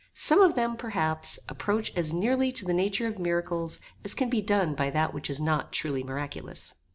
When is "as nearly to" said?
1.95-2.65